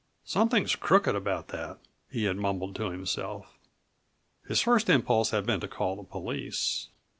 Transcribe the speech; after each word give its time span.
"Something 0.25 0.65
crooked 0.79 1.13
about 1.13 1.49
that," 1.49 1.77
he 2.09 2.23
had 2.23 2.35
mumbled 2.35 2.75
to 2.77 2.85
himself. 2.89 3.55
His 4.47 4.59
first 4.59 4.89
impulse 4.89 5.29
had 5.29 5.45
been 5.45 5.59
to 5.59 5.67
call 5.67 5.95
the 5.95 6.01
police. 6.01 6.87